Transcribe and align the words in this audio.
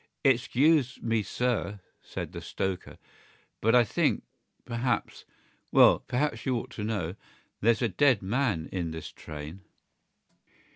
"Excuse 0.23 0.99
me, 1.03 1.21
sir," 1.21 1.79
said 2.01 2.31
the 2.31 2.41
stoker, 2.41 2.97
"but 3.61 3.75
I 3.75 3.83
think, 3.83 4.23
perhaps—well, 4.65 5.99
perhaps 5.99 6.43
you 6.43 6.55
ought 6.57 6.71
to 6.71 6.83
know—there's 6.83 7.83
a 7.83 7.87
dead 7.87 8.23
man 8.23 8.67
in 8.71 8.89
this 8.89 9.09
train." 9.11 9.61